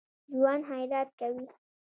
[0.37, 1.43] ژوندي خیرات کوي